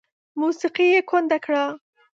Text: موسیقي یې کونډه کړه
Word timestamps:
موسیقي 0.39 0.85
یې 0.93 0.99
کونډه 1.09 1.37
کړه 1.45 1.63